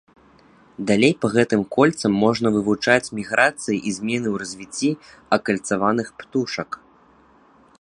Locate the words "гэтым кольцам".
1.33-2.11